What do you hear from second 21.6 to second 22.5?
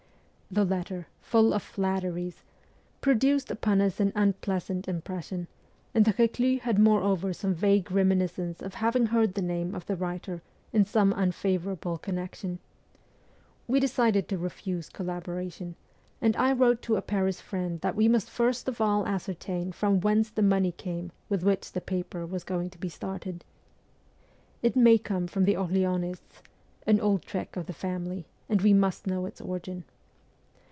the paper was